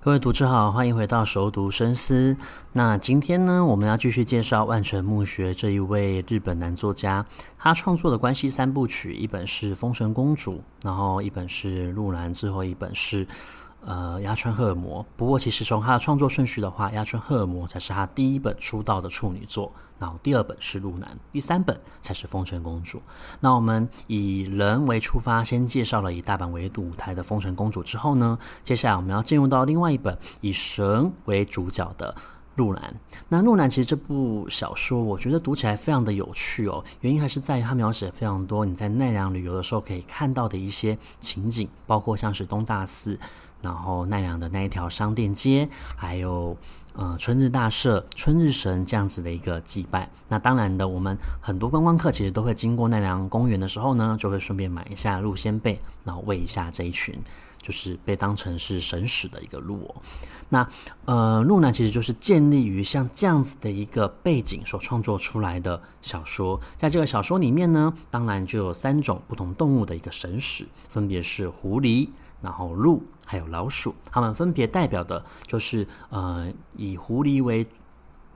[0.00, 2.36] 各位读者好，欢迎回到熟读深思。
[2.72, 7.26] 那今天呢，我们要继续介绍万城墓穴这一位日本男作家，
[7.58, 13.26] 他创作的关系三部曲，一本是《封神公主》，然后一本是《鹿男》，最后一本是。
[13.84, 15.04] 呃，鸭川赫尔摩。
[15.16, 23.00] 不过，其实从他的创作顺序的话，鸭川赫尔摩才是他第一本出道的处女作，然后第二本是鹿男，第三本才是丰臣公主。
[23.40, 32.14] 那我们以人为出发，先介绍了以大阪为舞台的丰臣公主之后呢，接下来我们要进入到另外一本以神为主角的
[32.58, 32.94] 鹿男。
[33.30, 43.18] 那鹿男其实这部小说，我觉得读起来非常的有趣哦，原因还是在于它描写非常多你在奈良旅游的时候可以看到的一些情景，包括像是东大寺。
[43.60, 46.56] 然后奈良的那一条商店街，还有
[46.92, 50.08] 呃春日大社、春日神这样子的一个祭拜。
[50.28, 57.12] 那当然的，我们很多观光客其实都会经过奈良公园的时候呢，就会顺便买一下鹿仙贝，然后喂一下这一群
[57.68, 59.94] 就是被当成是神使的一个鹿。
[60.48, 60.66] 那
[61.04, 66.58] 呃鹿男其实就是建立于像这样子的一个背景所创作出来的小说。
[66.78, 72.08] 在这个小说里面呢，当然就有三种不同动物的一个神使，分别是狐狸。
[72.40, 77.66] 然后鹿还有老鼠，它们分别代表的就是呃以狐狸为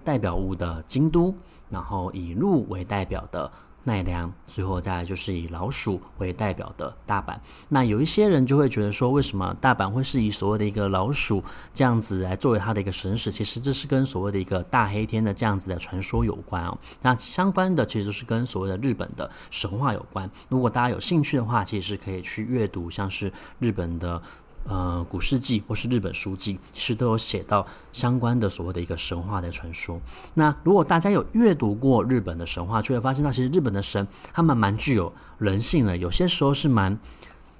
[0.05, 1.34] 代表物的京都，
[1.70, 3.50] 然后以鹿为代表的
[3.84, 7.36] 奈良，最后再来就是以老鼠为代表的大阪。
[7.69, 11.42] 那有一些人就会觉得说，为什么大阪会是以所谓的一个老鼠
[11.75, 13.30] 这样子来作为它的一个神使？
[13.33, 16.78] 其实这是跟所谓的一个大黑天的这样子的传说有关哦。
[17.00, 20.30] 那相关的其实就是跟所谓的日本的神话有关。
[20.48, 24.22] 如果大家有兴趣的话，其实可以去阅读像是日本的。
[24.69, 30.00] 呃，古世纪或是日本书记，其实都有写到相关的所谓的一个神话的传说。
[30.34, 36.99] 那如果大家有阅读过日本的神话，就会发现到其实日本的神他们蛮具有人性的，有些时候是蛮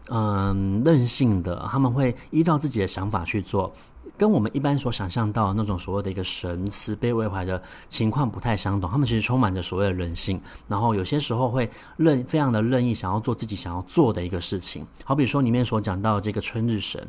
[0.09, 3.73] 嗯、任性的，他们会依照自己的想法去做。
[4.17, 14.87] 跟我们一般所想象到的那种所谓的一个神慈悲为怀的情况不太相同，他们其实充满着所谓的人性，然后有些时候会任非常的任意，想要做自己想要做的一个事情。
[15.05, 17.07] 好比说里面所讲到的这个春日神，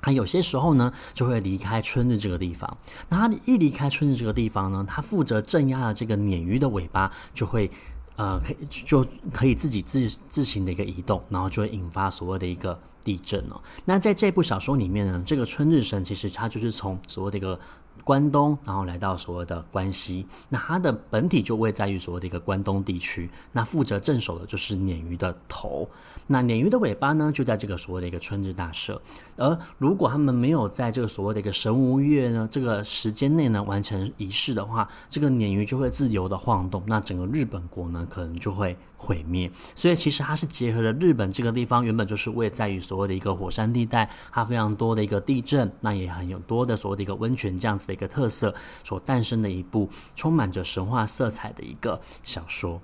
[0.00, 2.76] 他有些时候呢就会离开春日这个地方，
[3.08, 7.70] 那他一离开春日这个地方呢，他负责镇压的这个鲶鱼的尾巴就会。
[8.16, 13.60] 呃，可以就可以自己自自行的一个移动，然后就会引发所谓的一个地震哦。
[13.84, 17.58] 那在这部小说里面呢，这个春日神其实他就是从所谓的一个。
[18.04, 23.28] 关东，然后来到所谓的关西，那它的本体就位在于所谓的一个关东地区。
[23.52, 25.88] 那负责镇守的就是鲶鱼的头，
[26.26, 29.00] 那鲶鱼的尾巴呢，就在这个所谓的一个春日大社。
[29.36, 39.50] 而如果他们没有在这个所谓的一个神无月呢这个时间内呢完成仪式的话，这个鲶鱼就会自由的晃动，那整个日本国呢可能就会毁灭。
[39.74, 47.86] 所以其实它是结合了日本这个地方原本就是位在于所谓的一个火山地带，它非常多的一个地震，那也很有多的所谓的一个温泉这样子。
[47.86, 48.52] 的一个特色
[48.82, 52.82] 所诞生的一部充满着神话色彩的一个小说，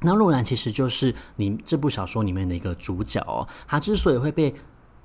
[0.00, 3.46] 那鹿男其实就是你这部小说里面的一个主角哦。
[3.68, 4.52] 他之所以会被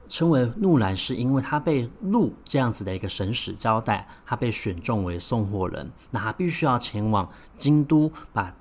[0.07, 8.51] 称为鹿男，是因为他被鹿这样子的一个神使交代，他被选中为送货人，那他必须要前往京都把。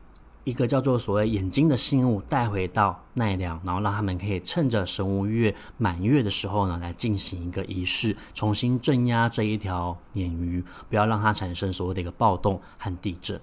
[0.45, 13.41] 一个叫做所谓眼睛的信物带回到奈良，然后让他们可以趁着神无月满月的时候呢，来进行一个仪式，重新镇压这一条鲶鱼，不要让它产生所谓的一个暴动和地震。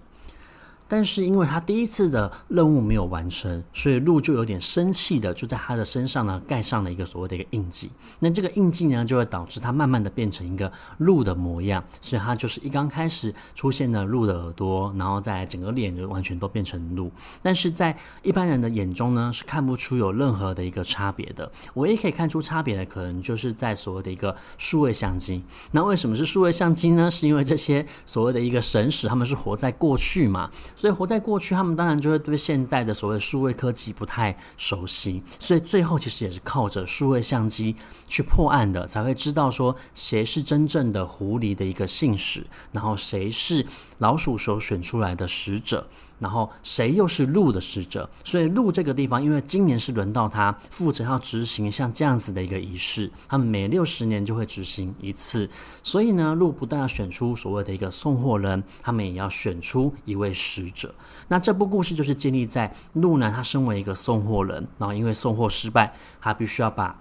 [0.89, 7.91] 但是因为他第一次的任务没有完成，所以鹿就有点生气的，就在他的身上呢盖上了一个所谓的一个印记。
[8.19, 11.81] 那这个印记呢，就会导致他慢慢的变成一个鹿的模样。
[12.01, 17.11] 所以他就是一刚开始出现了鹿的耳朵，然后在整个脸就完全都变成鹿。
[17.43, 21.49] 但是在一般人的眼中呢，是看不出有任何的一个差别的。
[21.75, 25.43] 唯一可以看出差别的，可能就是在所谓的一个数位相机。
[25.71, 27.11] 那为什么是数位相机呢？
[27.11, 30.49] 是因为这些所谓的一个神使，他们是活在过去嘛。
[30.79, 37.75] 所以活在过去，他们当然就会对现代的所谓数位科技不太熟悉，所以最后其实也是靠着数位相机
[38.07, 43.65] 去破案的，才会知道说谁是真正的狐狸的一个信使，然后谁是
[43.97, 45.85] 老鼠所选出来的使者。
[46.19, 48.09] 然后谁又是鹿的使者？
[48.25, 55.49] 所以鹿这个地方，因为今年是轮到他负责要执行像这样子的一个仪式，他们每六十年就会执行一次。
[55.81, 60.93] 所以呢，鹿不但要选出所谓的一个送货人，他们也要选出一位使者。
[61.27, 66.99] 那这部故事就是建立在鹿呢，他身为一个送货人，然后因为送货失败，他必须要把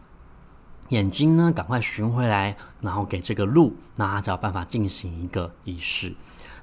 [0.88, 6.15] 眼睛呢赶快寻回来，然后给这个鹿，那他才有办法进行一个仪式。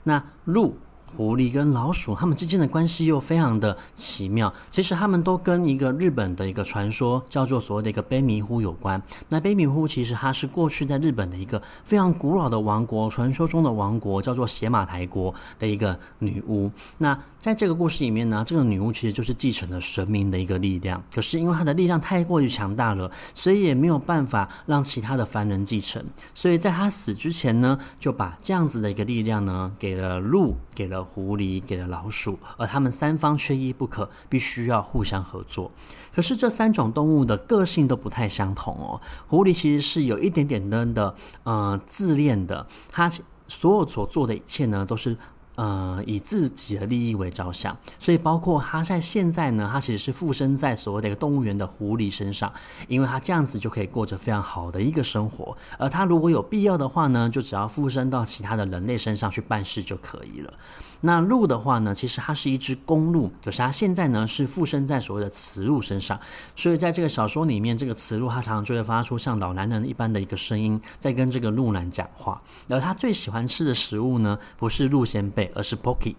[0.04, 0.78] 那鹿。
[1.16, 4.54] 狐狸跟老鼠，它们之间的关系又非常的奇妙。
[4.70, 9.02] 其实，它们都跟一个日本的一个传说叫做所谓的一个悲迷糊有关。
[9.30, 16.70] 那悲迷糊其实它是过去在日本的一个非常古老的王国，传说中的王国叫做邪马台国的一个女巫。
[16.98, 21.02] 那在这个故事里面呢，这个女巫其实就是继承了神明的一个力量。
[21.14, 26.04] 可是因为她的力量太过于强大了，所以也没有办法让其他的凡人继承。
[26.34, 35.72] 所以在她死之前呢，就把这样子的一个力量呢，给了鹿，给了狐狸，给了老鼠，而他们三方缺一不可，必须要互相合作。
[36.14, 39.00] 可是这三种动物的个性都不太相同哦。
[39.28, 43.10] 狐狸其实是有一点点的嗯自恋的，它
[43.48, 45.16] 所有所做的一切呢都是。
[45.56, 52.52] 呃，以自己的利益为着想，所以包括他在现在呢，他其实是附身在所谓的一个动物园的狐狸身上，
[52.88, 55.58] 因为他这样子就可以过着非常好的一个生活。
[55.78, 60.54] 而他如果有必要的话呢，就只要附身到其他的人类身上去办事就可以了。
[61.02, 66.20] 那鹿的话呢，其实它是一只公鹿，可是它现在呢是附身在所谓的雌鹿身上，
[66.56, 72.42] 所以在这个小说里面，这个雌鹿它常常就会发出像老男人一般的一个声音，在跟这个鹿男讲话。
[72.70, 76.16] 而它最喜欢吃的食物呢，不是鹿仙贝，而是 Pocky。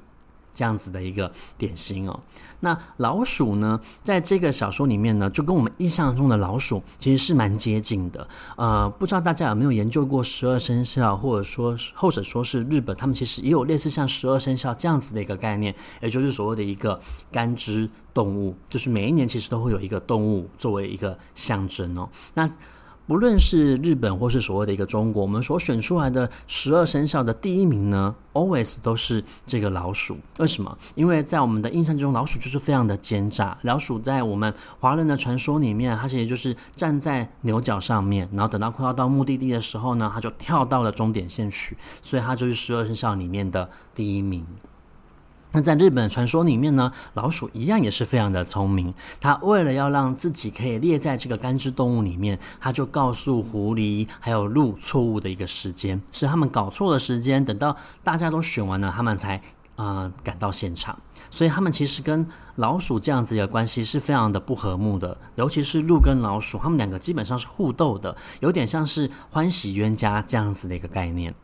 [0.55, 2.19] 这样子的一个点心哦，
[2.61, 8.27] 那老鼠呢，在这个小说里面呢，就跟我们印象中的老鼠其实是蛮接近的。
[8.57, 16.99] 呃，不知道大家有没有研究过十二生肖，或者说或者说是日本，他们其实也有类似像十二生肖这样子的一个概念，也就是所谓的一个
[17.31, 22.09] 干支动物，就是每一年其实都会有一个动物作为一个象征哦。
[22.33, 22.51] 那
[23.07, 30.17] 不论是日本或是所谓的一个中国，我们所选出来的十二生肖的第一名呢，always 都是这个老鼠。
[30.39, 30.77] 为什么？
[30.97, 33.57] 因为在我们的印象中，老鼠就是非常的奸诈。
[33.63, 44.45] 老鼠在我们华人的传说里面，它其实就是站在牛角上面，然后等到快要到目的地的时候呢，它就跳到了终点线去，所以它就是十二生肖里面的第一名。
[45.57, 48.93] 那在日本传说里面呢，老鼠一样也是非常的聪明。
[49.23, 57.75] 它为了要让自己可以列在这个干支动物里面，它就告诉狐狸还有鹿错误的一个时间，所以他们搞错了时间，等到
[58.05, 59.41] 大家都选完了，他们才
[59.77, 60.95] 呃赶到现场。
[61.31, 62.27] 所以他们其实跟
[62.57, 71.35] 老鼠这样子的关系是非常的不和睦的，尤其是鹿跟老鼠，他们两个基本上是互斗的，有点像是欢喜冤家这样子的一个概念。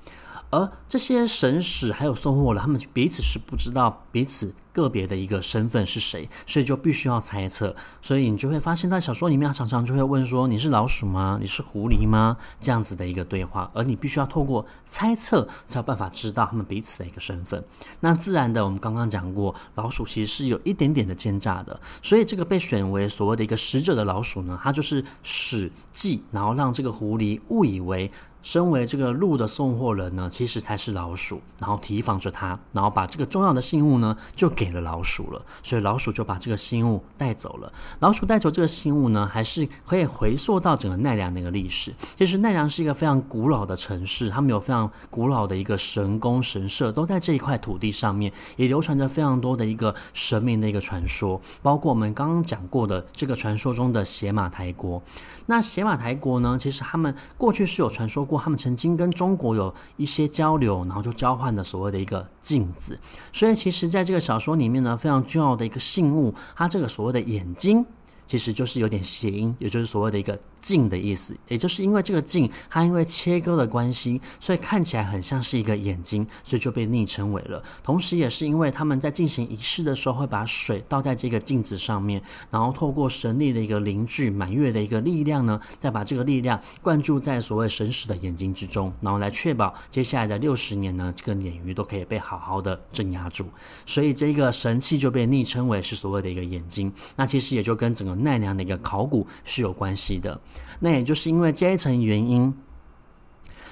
[0.52, 7.74] 而这些神使还有送货人，他们彼此是不知道彼此个别的一个身份是谁，所以就必须要猜测。
[8.02, 11.38] 所以你就会发现，在小说里面，常常就会问说：“你是老鼠吗？
[11.40, 17.64] 你是狐狸吗？”这样子的一个对话，而你必须要透过猜测，才有办法知道他们彼此的一个身份。
[18.00, 28.10] 那自然的，我们刚刚讲过，老鼠其实是有一点点的奸诈的，所以这个被选为所谓的一个使者的老鼠呢，它就是使计，然后让这个狐狸误以为。
[28.42, 37.72] 身为这个鹿的送货人呢，其实才是老鼠，然后提防着他，然后把这个重要的信物呢，就给了老鼠了，所以老鼠就把这个信物带走了。
[38.00, 41.94] 老鼠带走这个信物呢，还是可以回溯到整个奈良的一个历史。
[42.18, 55.00] 其实奈良是一个非常古老的城市，他们有非常古老的一个神宫神社，都在这一块土地上面，也流传着非常多的一个神明的一个传说，包括我们刚刚讲过的这个传说中的邪马台国。
[55.46, 58.26] 那邪马台国呢，其实他们过去是有传说。
[58.38, 62.98] 他们曾经跟中国有一些交流，然后就交换的所谓的一个镜子。
[63.32, 67.84] 所以，其实在这个小说里面呢，非常重要的一个信物，它这个所谓的眼睛。
[68.26, 77.62] 其实就是有点谐音，也就是所谓的一个“镜”的意思，也就是因为这个镜，它因为切割的关系，所以看起来很像是一个眼睛，所以就被昵称为了。
[77.82, 93.46] 同时，也是因为他们在进行仪式的时候，会把水倒在这个镜子上面，然后透过神力的一个凝聚、满月的一个力量呢，再把这个力量灌注在所谓神使的眼睛之中，然后来确保接下来的六十年呢，这个鲶鱼都可以被好好的镇压住。
[93.84, 96.92] 所以，这个神器就被昵称为是所谓的一个眼睛。
[97.16, 100.40] 那其实也就跟整个奈良的一个考古是有关系的，
[100.80, 102.54] 那也就是因为这一层原因，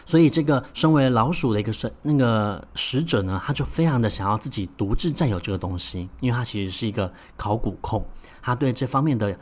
[0.05, 8.05] 所以这个身为老鼠的一个神那个使者呢，他就非常的想要自己独自占有这个东西，因为他其实是一个考古控，
[8.43, 9.39] 他对这方面的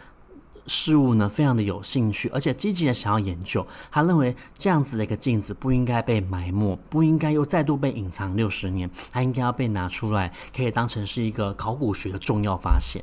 [0.66, 3.66] 事物呢，非常的有兴趣，而且积极的想要研究。
[3.90, 13.02] 他认为这样子的一个镜子不应该被埋没，不应该又再度被隐藏六十年，他应该要被拿出来，可以当成是一个考古学的重要发现。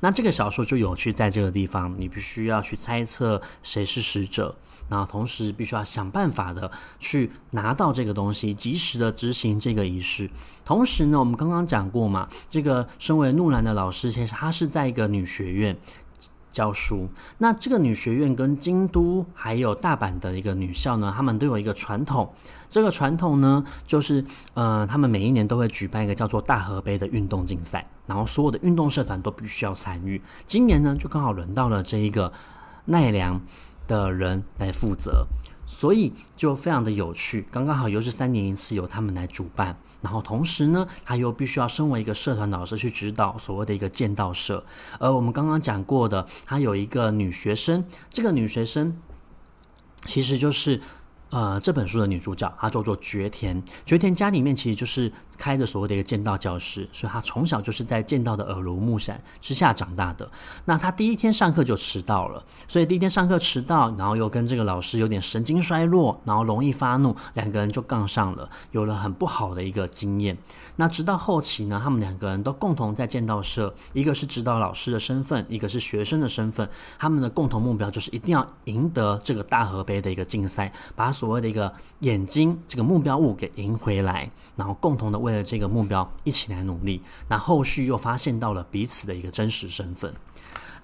[0.00, 4.54] 那这个小说就有趣在这个地方，你必须要去猜测谁是使者，
[4.88, 10.30] 然后同时必须要想办法的去拿到这个东西，及时的执行这个仪式。
[10.64, 15.76] 同时呢，我们刚刚讲过嘛，这个身为怒兰的老师，其实他是在一个女学院。
[16.56, 22.32] 教书，那这个女学院跟京都还有大阪的一个女校呢，他们都有一个传统。
[22.70, 30.18] 这个传统呢，就是呃，他们每一年都会举办一个叫做大河杯的运动竞赛，然后所有的运动社团都必须要参与。
[30.46, 32.32] 今年呢，就刚好轮到了这一个
[32.86, 33.38] 奈良
[33.86, 35.26] 的人来负责。
[35.78, 44.64] 所以就非常的有趣，刚刚好又是三年一次由他们来主办，然后同时呢，他又必须要身为一个社团老师去指导所谓的一个剑道社，
[44.98, 48.96] 而我们刚刚讲过的，他有一个女学生，这个女学生
[50.06, 50.80] 其实就是。
[51.28, 60.28] 呃，这本书的女主角她叫做绝田，绝田家里面其实就是开着所谓的一个剑道教室，所以他从小就是在剑道的耳濡目染之下长大的。
[60.64, 70.36] 那他第一天上课就迟到了，所以第一天上课迟到，然后又跟这个老师有点神经衰弱，然后容易发怒，两个人就杠上了，有了很不好的一个经验。
[70.78, 87.02] 那直到后期呢，他们两个人都共同在剑道社，一个是指导老师的身份，一个是学生的身份，他们的共同目标就是一定要赢得这个大河杯的一个竞赛，把所谓的一个眼睛这个目标物给赢回来，然后共同的为了这个目标一起来努力。
[87.28, 90.14] 那后续又发现到了彼此的一个真实身份。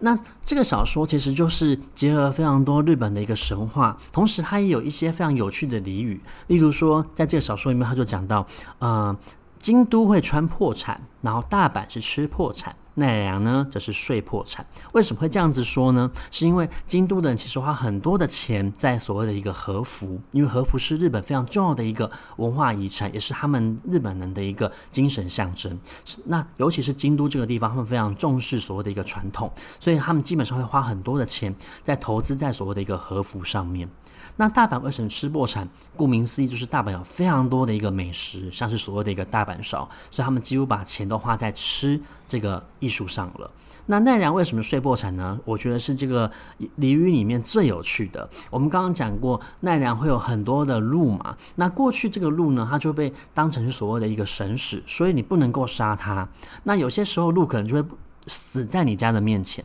[0.01, 8.45] 那这个小说其实就是结合非常多日本的一个神话，同时它也有一些非常有趣的俚语，例如说在这个小说里面，他就讲到，
[8.81, 9.17] 呃，
[9.61, 12.75] 京都会穿破产，然后大阪是吃破产。
[12.95, 14.67] 奈良呢，则是睡破产。
[14.93, 16.11] 为什么会这样子说呢？
[16.31, 25.79] 是因为京都的人其实花很多的钱在所谓的一个和服，因为和服是日本非常重要的一个文化遗产，也是他们日本人的一个精神象征。
[26.25, 33.89] 那尤其是京都这个地方，他们非常重视所谓的一个传统，所以他们基本上会花很多的钱在投资在所谓的一个和服上面。
[34.37, 35.69] 那大阪为什么吃破产？
[35.97, 43.51] 顾名思义，就是大阪有非常多的一个美食，像是所谓的一个大阪烧，所以他们几乎把钱都花在吃这个艺术上了。
[43.87, 45.39] 那奈良为什么睡破产呢？
[45.45, 46.31] 我觉得是这个
[46.79, 48.29] 俚语里面最有趣的。
[48.49, 56.27] 我们刚刚讲过，奈良会有很多的鹿嘛，那过去这个鹿呢，它就被当成是所谓的一个神使，所以你不能够杀它。
[56.63, 57.89] 那有些时候鹿可能就会
[58.29, 59.65] 死在你家的面前。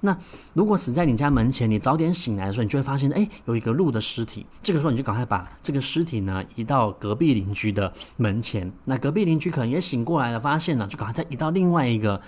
[0.00, 0.16] 那
[0.54, 4.46] 如果死在你家门前，你早点醒来的时候，你就会发现，哎，有一个鹿的尸体。
[4.62, 8.72] 这个时候，你就赶快把这个尸体呢移到隔壁邻居的门前。
[8.84, 12.20] 那隔壁邻居可能也醒过来了，发现了，就赶快再移到另外一个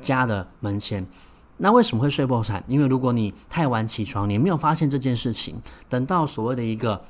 [0.00, 1.06] 家的门前。
[1.58, 2.64] 那为什么会睡破产？
[2.66, 7.02] 因为如果你太晚起床，你没有发现这件事情，等到所谓的一个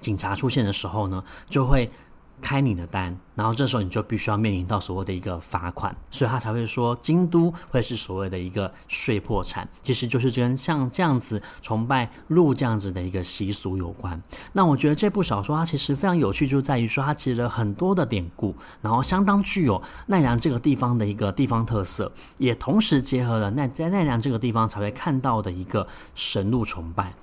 [0.00, 1.90] 警察出现的时候呢，就会。
[2.40, 14.20] 开你的单，然后这时候你就必须要面临到所谓的一个罚款，所以他才会说京都会是所谓的一个睡破产，其实就是跟像这样子崇拜鹿这样子的一个习俗有关。
[14.52, 27.14] 那我觉得这部小说它其实非常有趣，就在于说它结合了很多的典故，然后相当具有奈良这个地方的一个地方特色，也同时结合了奈在奈良这个地方才会看到的一个神鹿崇拜。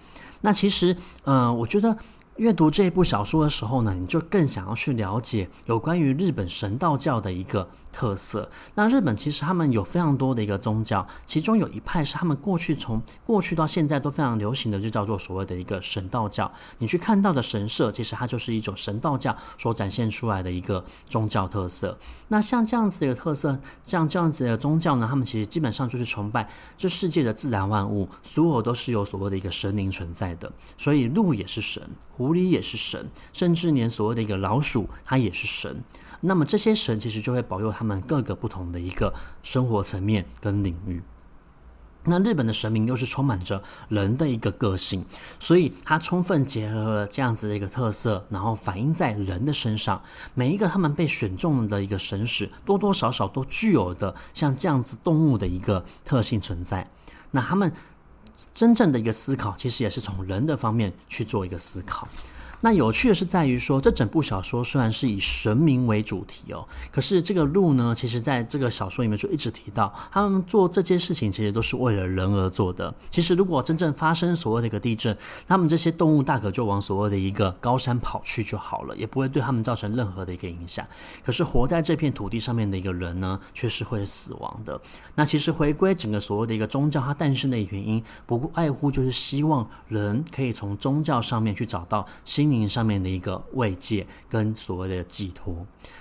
[0.41, 0.95] 那其实，
[1.25, 1.97] 嗯、我觉得。
[2.37, 8.47] 阅读这一部小说的时候呢，你就更想要去了解有关于日本神道教的一个特色。
[8.75, 16.51] 那日本其实他们有非常多的一个宗教，其中有一派是他们过去从过去到现在都非常流行的，就叫做所谓的一个神道教。
[16.77, 21.97] 你去看到的神社，其实它就是一种神道教所展现出来的一个宗教特色。
[22.27, 30.51] 那像这样子的一个特色，像这样子的宗教呢，他们其实基本上就是崇拜这世界的自然万物，所有都是有所谓的一个神灵存在的。
[30.77, 31.81] 所以鹿也是神。
[32.27, 35.81] 狐狸也是神，甚至连所谓的一个老鼠，它也是神。
[36.19, 41.01] 那么这些神其实就会保佑他们各个不同的一个生活层面跟领域。
[42.03, 45.05] 那日本的神明又是充满着人的一个个性，
[45.39, 50.01] 所以它充分结合了这样子的一个特色，然后反映在人的身上。
[50.33, 56.91] 每一个他们被选中的一个神使，多多少少都具有的像这样子动物的一个特性存在。
[57.31, 57.71] 那他们。
[58.53, 62.07] 真正的一个思考，其实也是从人的方面去做一个思考。
[62.61, 72.91] 那有趣的是在于说，这整部小说虽然是以神明为主题哦，可是这个鹿呢，其实在这个小说里面就一直提到，他们做这件事情其实都是为了人而做的。
[73.11, 75.15] 其实如果真正发生所谓的一个地震，
[75.47, 80.83] 他们这些动物大可就往所谓的一个高山跑去就好了，也不会对他们造成任何的一个影响。
[81.23, 84.81] 可是活在这片土地上面的一个人呢，却是会死亡的。
[85.13, 92.46] 那其实回归整个所谓的一个宗教，它诞生的原因，不外乎就是希望人可以从宗教上面去找到新。
[92.47, 95.53] 心灵上面的一个慰藉跟所谓的寄托，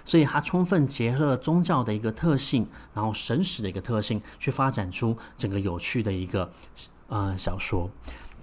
[0.05, 6.49] 所以它充分结合了宗教的一个特性，然后神使的一个特性，去发展出整个有趣的一个
[7.09, 7.91] 呃小说。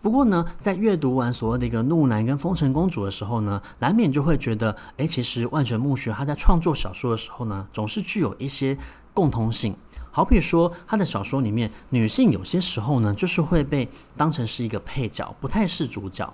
[0.02, 8.78] 不过呢，在阅读完所谓的一个怒男跟风尘公主的时候呢，难免就会觉得，哎，其实万城目学他在创作小说的时候呢，总是具有一些
[9.14, 9.74] 共通性。
[10.12, 16.32] 好比说，他的小说里面，女性有些时候呢，就是会被当成是一个配角，不太是主角。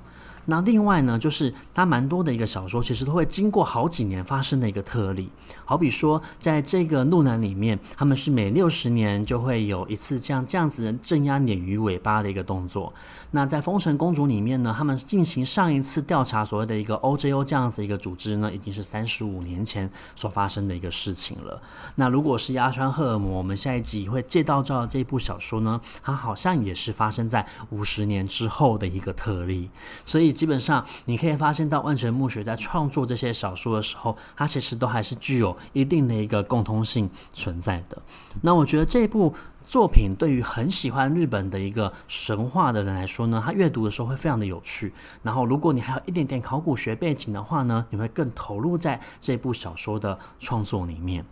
[0.50, 5.30] 那另外呢，就是它蛮多的一个小说，其实都会经过好几年发生的一个特例。
[5.64, 12.92] 好比说，在这个鹿男里面，他们是每六十年就会有一次这样这样子的镇压鲶鱼尾巴的一个动作。
[13.32, 21.62] 那在丰臣公主里面呢，他们进行上一次调查所谓的一个 OJO 这样子一个组织呢，已经是三十五年前所发生的一个事情了。
[21.96, 29.70] 那如果是鸭川赫尔摩，我们下一集会介绍到这部小说呢，它好像也是发生在五十年之后的一个特例，
[30.08, 30.34] 所以。
[30.40, 38.02] 基本上，你可以发现到万城目学在创作这些小说的时候，它其实都还是具有一定的一个共通性存在的。
[38.42, 39.36] 那我觉得这部
[39.68, 44.94] 作品对于很喜欢日本的一个神话的人来说呢，他阅读的时候会非常的有趣。
[45.24, 51.26] 然后，如果你还有一点点考古学背景的话呢，你会更投入在这部小说的创作里面。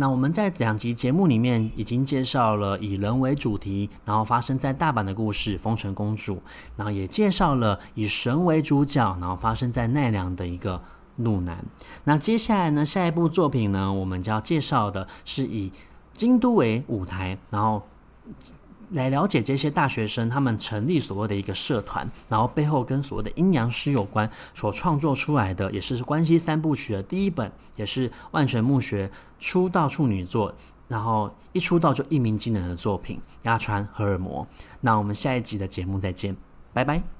[0.00, 6.36] 那我们在两集节目里面已经介绍了以人为主题，然后发生在大阪的故事《风尘公主》，
[6.76, 10.80] 然后也介绍了以神为主角，然后发生在奈良的一个
[11.16, 11.64] 怒男。
[12.04, 15.72] 那接下来呢，下一部作品呢，我们就要介绍的是以
[16.12, 17.82] 京都为舞台，然后。
[18.90, 30.54] 来了解这些大学生，他们成立所谓的一个社团，然后背后跟所谓的阴阳师有关，所创作出来的，也是关西三部曲的第一本，也是万神墓学出道处女作，
[30.88, 34.44] 然后一出道就一鸣惊人的作品《鸭川荷尔摩》。
[34.80, 36.36] 那我们下一集的节目再见，
[36.72, 37.17] 拜拜。